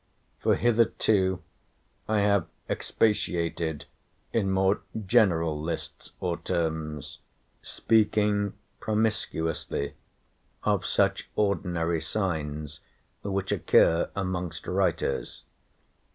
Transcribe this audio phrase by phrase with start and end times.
[0.39, 1.43] For hitherto
[2.07, 3.85] I have expatiated
[4.33, 7.19] in more general lists or terms,
[7.61, 9.93] speaking promiscuously
[10.63, 12.79] of such ordinary signs,
[13.21, 15.43] which occur amongst writers.